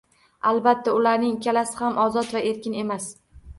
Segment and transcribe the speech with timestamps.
[0.51, 3.11] Albatta, ularning ikkalasi ham ozod va erkin emas